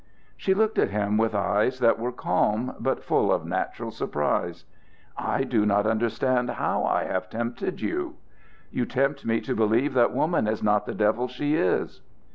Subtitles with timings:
[0.35, 4.65] She looked at him with eyes that were calm but full of natural surprise.
[5.15, 8.15] "I do not understand how I have tempted you."
[8.71, 12.01] "You tempt me to believe that woman is not the devil she is."